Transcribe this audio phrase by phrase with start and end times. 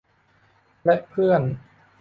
[0.83, 1.41] และเพื่อน